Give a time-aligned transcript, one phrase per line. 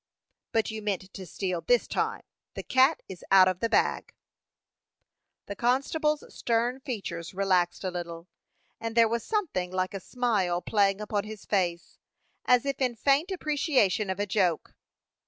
[0.51, 2.23] "But you meant to steal this time:
[2.55, 4.15] the cat is out of the bag."
[5.45, 8.27] The constable's stern features relaxed a little,
[8.79, 11.99] and there was something like a smile playing upon his face,
[12.45, 14.73] as if in faint appreciation of a joke.